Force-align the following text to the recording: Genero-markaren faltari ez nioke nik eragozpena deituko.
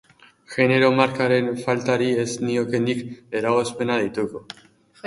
Genero-markaren 0.53 1.51
faltari 1.65 2.09
ez 2.25 2.27
nioke 2.47 2.83
nik 2.89 3.05
eragozpena 3.43 4.01
deituko. 4.07 4.45